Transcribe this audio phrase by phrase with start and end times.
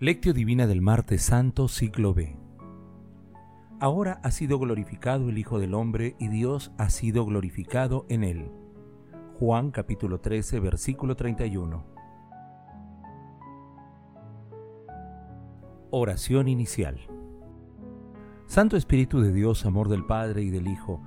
[0.00, 2.36] Lectio Divina del Martes Santo, siglo B.
[3.80, 8.48] Ahora ha sido glorificado el Hijo del Hombre y Dios ha sido glorificado en él.
[9.40, 11.84] Juan capítulo 13, versículo 31.
[15.90, 17.00] Oración inicial.
[18.46, 21.02] Santo Espíritu de Dios, amor del Padre y del Hijo,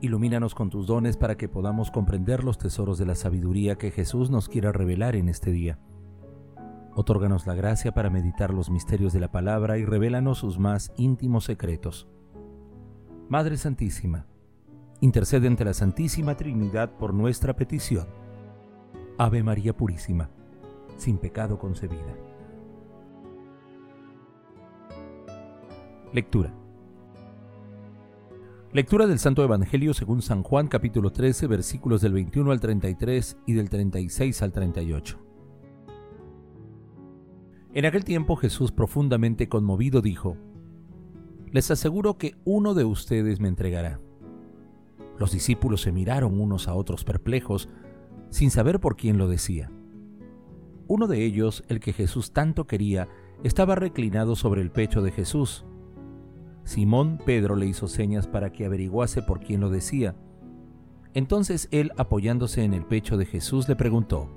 [0.00, 4.28] ilumínanos con tus dones para que podamos comprender los tesoros de la sabiduría que Jesús
[4.28, 5.78] nos quiera revelar en este día.
[7.00, 11.44] Otórganos la gracia para meditar los misterios de la palabra y revélanos sus más íntimos
[11.44, 12.08] secretos.
[13.28, 14.26] Madre Santísima,
[15.00, 18.08] intercede ante la Santísima Trinidad por nuestra petición.
[19.16, 20.28] Ave María Purísima,
[20.96, 22.16] sin pecado concebida.
[26.12, 26.52] Lectura.
[28.72, 33.52] Lectura del Santo Evangelio según San Juan capítulo 13 versículos del 21 al 33 y
[33.52, 35.27] del 36 al 38.
[37.78, 40.36] En aquel tiempo Jesús, profundamente conmovido, dijo,
[41.52, 44.00] Les aseguro que uno de ustedes me entregará.
[45.16, 47.68] Los discípulos se miraron unos a otros perplejos,
[48.30, 49.70] sin saber por quién lo decía.
[50.88, 53.06] Uno de ellos, el que Jesús tanto quería,
[53.44, 55.64] estaba reclinado sobre el pecho de Jesús.
[56.64, 60.16] Simón Pedro le hizo señas para que averiguase por quién lo decía.
[61.14, 64.28] Entonces él, apoyándose en el pecho de Jesús, le preguntó,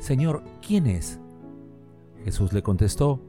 [0.00, 1.20] Señor, ¿quién es?
[2.24, 3.22] Jesús le contestó,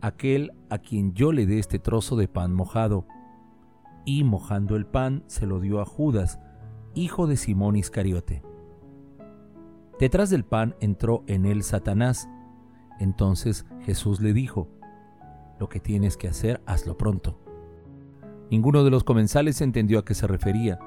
[0.00, 3.06] aquel a quien yo le dé este trozo de pan mojado.
[4.04, 6.38] Y mojando el pan se lo dio a Judas,
[6.94, 8.42] hijo de Simón Iscariote.
[9.98, 12.28] Detrás del pan entró en él Satanás.
[13.00, 14.68] Entonces Jesús le dijo,
[15.58, 17.40] Lo que tienes que hacer, hazlo pronto.
[18.50, 20.78] Ninguno de los comensales entendió a qué se refería.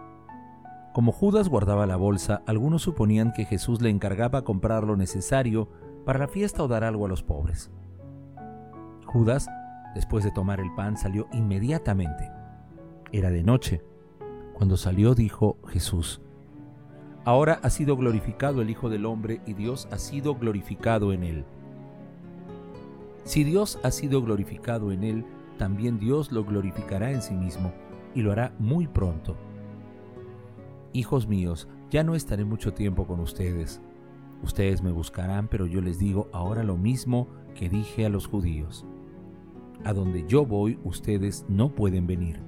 [0.94, 5.70] Como Judas guardaba la bolsa, algunos suponían que Jesús le encargaba comprar lo necesario
[6.10, 7.70] para la fiesta o dar algo a los pobres.
[9.06, 9.48] Judas,
[9.94, 12.32] después de tomar el pan, salió inmediatamente.
[13.12, 13.84] Era de noche.
[14.56, 16.20] Cuando salió dijo Jesús,
[17.26, 21.46] Ahora ha sido glorificado el Hijo del Hombre y Dios ha sido glorificado en él.
[23.24, 25.26] Si Dios ha sido glorificado en él,
[25.60, 27.72] también Dios lo glorificará en sí mismo
[28.16, 29.38] y lo hará muy pronto.
[30.92, 33.80] Hijos míos, ya no estaré mucho tiempo con ustedes
[34.44, 38.86] Ustedes me buscarán, pero yo les digo ahora lo mismo que dije a los judíos.
[39.84, 42.42] A donde yo voy, ustedes no pueden venir.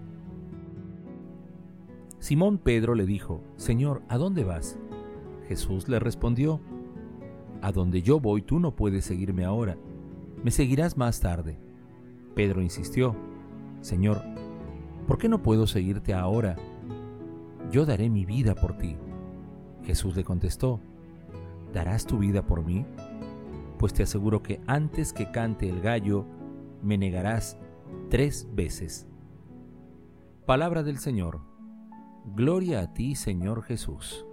[2.19, 4.77] Simón Pedro le dijo, Señor, ¿a dónde vas?
[5.47, 6.61] Jesús le respondió,
[7.61, 9.77] A donde yo voy tú no puedes seguirme ahora,
[10.43, 11.57] me seguirás más tarde.
[12.35, 13.15] Pedro insistió,
[13.81, 14.21] Señor,
[15.07, 16.55] ¿por qué no puedo seguirte ahora?
[17.71, 18.97] Yo daré mi vida por ti.
[19.83, 20.79] Jesús le contestó,
[21.73, 22.85] ¿darás tu vida por mí?
[23.77, 26.25] Pues te aseguro que antes que cante el gallo,
[26.81, 27.57] me negarás
[28.09, 29.07] tres veces.
[30.45, 31.41] Palabra del Señor.
[32.35, 34.25] Gloria a ti, Señor Jesús.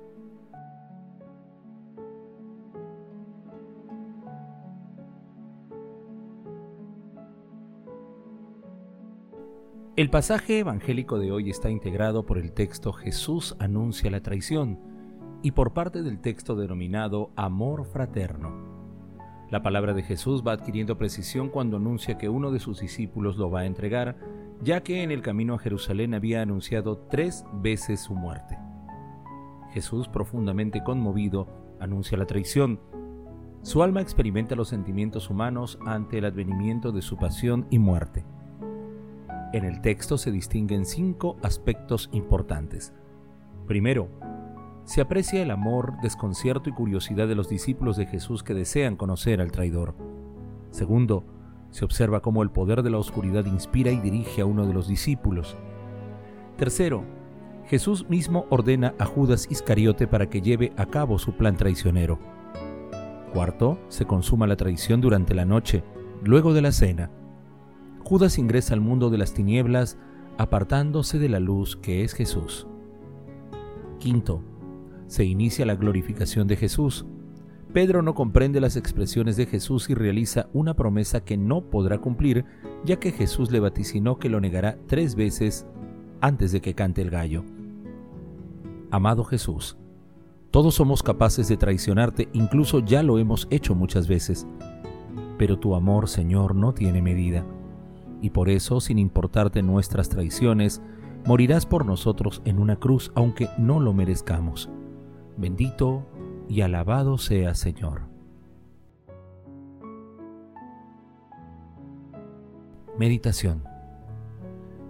[9.96, 14.97] El pasaje evangélico de hoy está integrado por el texto Jesús anuncia la traición
[15.42, 18.68] y por parte del texto denominado amor fraterno.
[19.50, 23.50] La palabra de Jesús va adquiriendo precisión cuando anuncia que uno de sus discípulos lo
[23.50, 24.18] va a entregar,
[24.62, 28.58] ya que en el camino a Jerusalén había anunciado tres veces su muerte.
[29.70, 31.46] Jesús, profundamente conmovido,
[31.80, 32.80] anuncia la traición.
[33.62, 38.24] Su alma experimenta los sentimientos humanos ante el advenimiento de su pasión y muerte.
[39.52, 42.92] En el texto se distinguen cinco aspectos importantes.
[43.66, 44.08] Primero,
[44.88, 49.42] se aprecia el amor, desconcierto y curiosidad de los discípulos de Jesús que desean conocer
[49.42, 49.94] al traidor.
[50.70, 51.26] Segundo,
[51.68, 54.88] se observa cómo el poder de la oscuridad inspira y dirige a uno de los
[54.88, 55.58] discípulos.
[56.56, 57.04] Tercero,
[57.66, 62.18] Jesús mismo ordena a Judas Iscariote para que lleve a cabo su plan traicionero.
[63.34, 65.84] Cuarto, se consuma la traición durante la noche,
[66.24, 67.10] luego de la cena.
[68.04, 69.98] Judas ingresa al mundo de las tinieblas,
[70.38, 72.66] apartándose de la luz que es Jesús.
[73.98, 74.42] Quinto,
[75.08, 77.04] se inicia la glorificación de Jesús.
[77.72, 82.44] Pedro no comprende las expresiones de Jesús y realiza una promesa que no podrá cumplir,
[82.84, 85.66] ya que Jesús le vaticinó que lo negará tres veces
[86.20, 87.44] antes de que cante el gallo.
[88.90, 89.76] Amado Jesús,
[90.50, 94.46] todos somos capaces de traicionarte, incluso ya lo hemos hecho muchas veces,
[95.36, 97.44] pero tu amor, Señor, no tiene medida,
[98.22, 100.82] y por eso, sin importarte nuestras traiciones,
[101.26, 104.70] morirás por nosotros en una cruz, aunque no lo merezcamos.
[105.38, 106.04] Bendito
[106.48, 108.08] y alabado sea Señor.
[112.98, 113.62] Meditación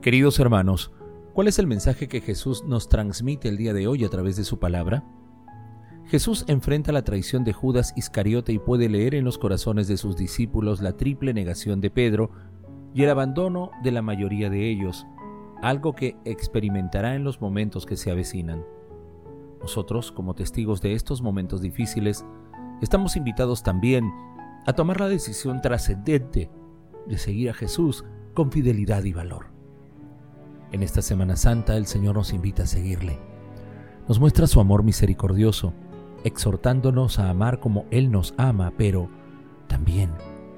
[0.00, 0.90] Queridos hermanos,
[1.34, 4.44] ¿cuál es el mensaje que Jesús nos transmite el día de hoy a través de
[4.44, 5.04] su palabra?
[6.06, 10.16] Jesús enfrenta la traición de Judas Iscariote y puede leer en los corazones de sus
[10.16, 12.30] discípulos la triple negación de Pedro
[12.94, 15.06] y el abandono de la mayoría de ellos,
[15.60, 18.64] algo que experimentará en los momentos que se avecinan.
[19.60, 22.24] Nosotros, como testigos de estos momentos difíciles,
[22.80, 24.10] estamos invitados también
[24.66, 26.50] a tomar la decisión trascendente
[27.06, 29.46] de seguir a Jesús con fidelidad y valor.
[30.70, 33.18] En esta Semana Santa el Señor nos invita a seguirle.
[34.06, 35.72] Nos muestra su amor misericordioso,
[36.24, 39.08] exhortándonos a amar como Él nos ama, pero
[39.66, 40.10] también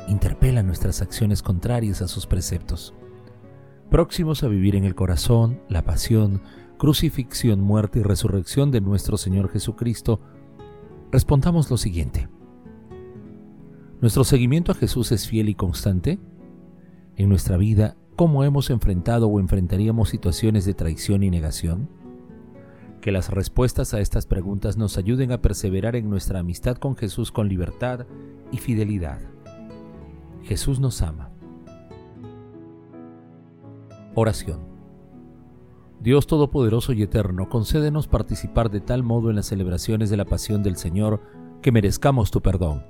[0.09, 2.95] interpela nuestras acciones contrarias a sus preceptos.
[3.91, 6.43] Próximos a vivir en el corazón la pasión,
[6.81, 10.19] crucifixión, muerte y resurrección de nuestro Señor Jesucristo,
[11.13, 12.31] respondamos lo siguiente.
[14.01, 16.19] ¿Nuestro seguimiento a Jesús es fiel y constante?
[17.17, 21.91] En nuestra vida, ¿cómo hemos enfrentado o enfrentaríamos situaciones de traición y negación?
[23.03, 27.31] Que las respuestas a estas preguntas nos ayuden a perseverar en nuestra amistad con Jesús
[27.31, 28.07] con libertad
[28.53, 29.21] y fidelidad.
[30.45, 31.29] Jesús nos ama.
[34.15, 34.70] Oración.
[36.01, 40.63] Dios Todopoderoso y Eterno, concédenos participar de tal modo en las celebraciones de la pasión
[40.63, 41.21] del Señor
[41.61, 42.85] que merezcamos tu perdón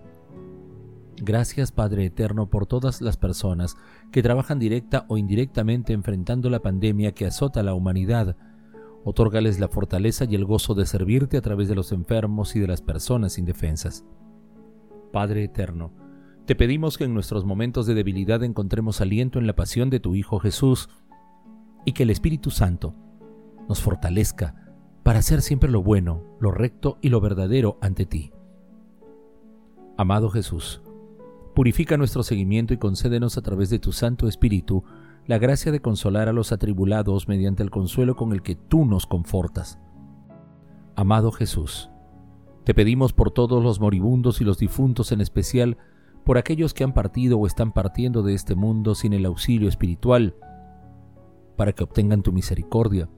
[1.23, 3.77] Gracias Padre Eterno por todas las personas
[4.11, 8.37] que trabajan directa o indirectamente enfrentando la pandemia que azota a la humanidad.
[9.05, 12.69] Otórgales la fortaleza y el gozo de servirte a través de los enfermos y de
[12.69, 14.07] las personas indefensas.
[15.13, 15.93] Padre Eterno,
[16.47, 20.15] te pedimos que en nuestros momentos de debilidad encontremos aliento en la pasión de tu
[20.15, 20.89] Hijo Jesús
[21.85, 22.95] y que el Espíritu Santo
[23.69, 24.73] nos fortalezca
[25.03, 28.33] para hacer siempre lo bueno, lo recto y lo verdadero ante ti.
[29.97, 30.83] Amado Jesús,
[31.55, 34.85] Purifica nuestro seguimiento y concédenos a través de tu Santo Espíritu
[35.27, 39.07] la gracia de consolar a los atribulados mediante el consuelo con el que tú nos
[39.07, 39.79] confortas.
[40.97, 41.91] Amado Jesús,
[42.65, 45.77] te pedimos por todos los moribundos y los difuntos en especial,
[46.25, 50.37] por aquellos que han partido o están partiendo de este mundo sin el auxilio espiritual,
[51.61, 53.11] para que obtengan tu misericordia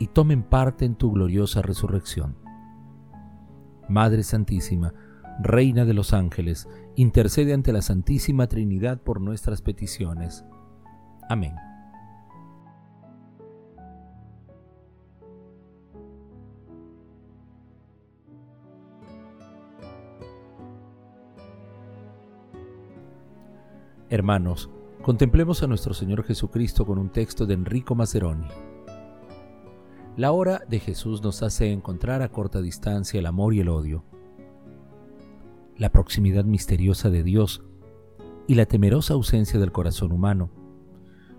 [0.00, 2.36] y tomen parte en tu gloriosa resurrección.
[3.88, 4.92] Madre Santísima,
[5.40, 10.44] Reina de los ángeles, intercede ante la Santísima Trinidad por nuestras peticiones.
[11.28, 11.54] Amén.
[24.10, 24.72] Hermanos,
[25.06, 28.48] contemplemos a nuestro Señor Jesucristo con un texto de Enrico Maceroni.
[30.16, 34.02] La hora de Jesús nos hace encontrar a corta distancia el amor y el odio
[35.76, 37.62] la proximidad misteriosa de Dios
[38.48, 40.50] y la temerosa ausencia del corazón humano.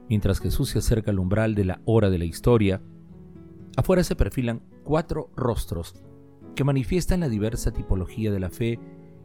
[0.08, 2.82] Mientras Jesús se acerca al umbral de la hora de la historia,
[3.76, 5.94] afuera se perfilan cuatro rostros
[6.56, 8.80] que manifiestan la diversa tipología de la fe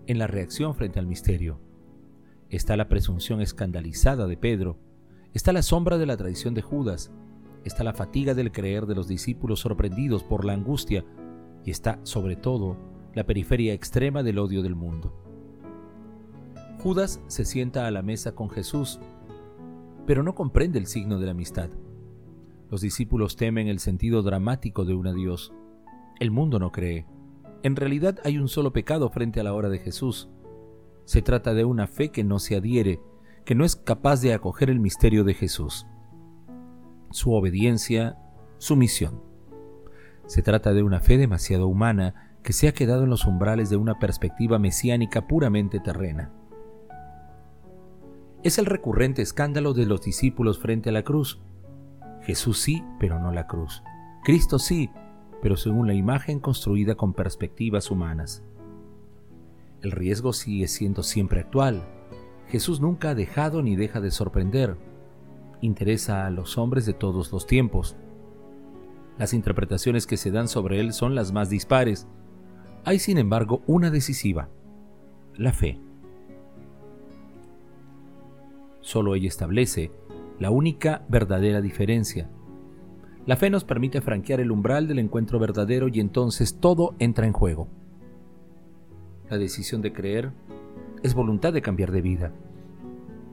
[0.08, 1.60] en la reacción frente al misterio.
[2.52, 4.76] Está la presunción escandalizada de Pedro,
[5.32, 7.10] está la sombra de la traición de Judas,
[7.64, 11.02] está la fatiga del creer de los discípulos sorprendidos por la angustia
[11.64, 12.76] y está, sobre todo,
[13.14, 15.16] la periferia extrema del odio del mundo.
[16.82, 19.00] Judas se sienta a la mesa con Jesús,
[20.06, 21.70] pero no comprende el signo de la amistad.
[22.70, 25.54] Los discípulos temen el sentido dramático de un adiós.
[26.20, 27.06] El mundo no cree.
[27.62, 30.28] En realidad hay un solo pecado frente a la hora de Jesús.
[31.04, 33.00] Se trata de una fe que no se adhiere,
[33.44, 35.86] que no es capaz de acoger el misterio de Jesús.
[37.10, 38.18] Su obediencia,
[38.58, 39.22] su misión.
[40.26, 43.76] Se trata de una fe demasiado humana que se ha quedado en los umbrales de
[43.76, 46.32] una perspectiva mesiánica puramente terrena.
[48.42, 51.40] Es el recurrente escándalo de los discípulos frente a la cruz.
[52.22, 53.82] Jesús sí, pero no la cruz.
[54.24, 54.90] Cristo sí,
[55.40, 58.44] pero según la imagen construida con perspectivas humanas.
[59.82, 61.82] El riesgo sigue siendo siempre actual.
[62.48, 64.76] Jesús nunca ha dejado ni deja de sorprender.
[65.60, 67.96] Interesa a los hombres de todos los tiempos.
[69.18, 72.06] Las interpretaciones que se dan sobre él son las más dispares
[72.84, 74.48] hay sin embargo una decisiva,
[75.36, 75.78] la fe.
[78.80, 79.92] Solo ella establece
[80.40, 82.28] la única verdadera diferencia.
[83.24, 87.32] La fe nos permite franquear el umbral del encuentro verdadero y entonces todo entra en
[87.32, 87.68] juego.
[89.32, 90.30] La decisión de creer
[91.02, 92.32] es voluntad de cambiar de vida,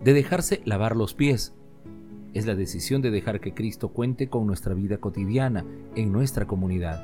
[0.02, 1.54] de dejarse lavar los pies.
[2.34, 5.66] Es la decisión de dejar que Cristo cuente con nuestra vida cotidiana,
[5.96, 7.04] en nuestra comunidad.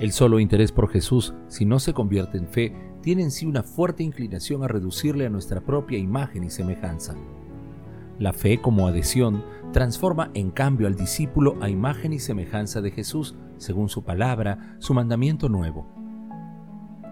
[0.00, 3.62] El solo interés por Jesús, si no se convierte en fe, tiene en sí una
[3.62, 7.14] fuerte inclinación a reducirle a nuestra propia imagen y semejanza.
[8.18, 13.36] La fe como adhesión transforma en cambio al discípulo a imagen y semejanza de Jesús,
[13.56, 16.01] según su palabra, su mandamiento nuevo.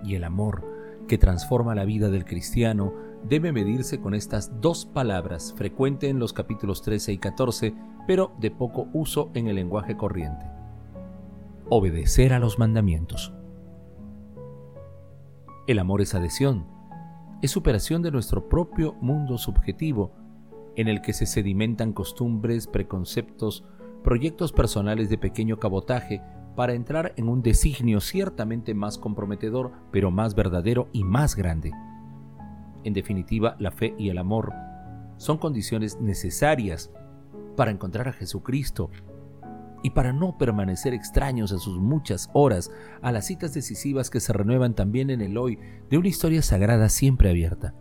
[0.04, 0.64] Y el amor,
[1.08, 2.92] que transforma la vida del cristiano,
[3.28, 7.74] debe medirse con estas dos palabras, frecuente en los capítulos 13 y 14,
[8.06, 10.46] pero de poco uso en el lenguaje corriente.
[11.68, 13.32] Obedecer a los mandamientos.
[15.66, 16.66] El amor es adhesión,
[17.42, 20.12] es superación de nuestro propio mundo subjetivo,
[20.76, 23.64] en el que se sedimentan costumbres, preconceptos,
[24.02, 26.22] proyectos personales de pequeño cabotaje
[26.56, 31.72] para entrar en un designio ciertamente más comprometedor, pero más verdadero y más grande.
[32.84, 34.52] En definitiva, la fe y el amor
[35.16, 36.90] son condiciones necesarias
[37.56, 38.90] para encontrar a Jesucristo
[39.82, 42.70] y para no permanecer extraños a sus muchas horas,
[43.02, 46.88] a las citas decisivas que se renuevan también en el hoy de una historia sagrada
[46.88, 47.74] siempre abierta.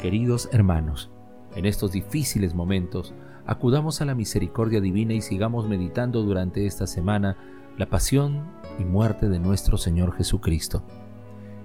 [0.00, 1.10] Queridos hermanos,
[1.54, 3.14] en estos difíciles momentos,
[3.46, 7.36] acudamos a la misericordia divina y sigamos meditando durante esta semana
[7.76, 8.42] la pasión
[8.78, 10.82] y muerte de nuestro Señor Jesucristo.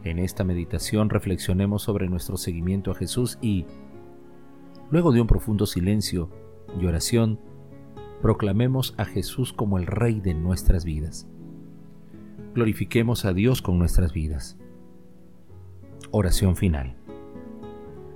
[0.03, 3.65] En esta meditación reflexionemos sobre nuestro seguimiento a Jesús y,
[4.91, 6.29] luego de un profundo silencio
[6.79, 7.39] y oración,
[8.21, 11.27] proclamemos a Jesús como el Rey de nuestras vidas.
[12.53, 14.57] Glorifiquemos a Dios con nuestras vidas.
[16.11, 16.95] Oración final.